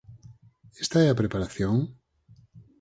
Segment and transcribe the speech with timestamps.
[0.83, 1.75] ¿Esta é a preparación?